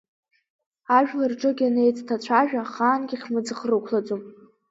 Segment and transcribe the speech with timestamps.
[0.97, 4.21] Ажәлар ҿык ианеицҭацәажәа, ахаангьы хьмыӡӷ рықәлаӡом.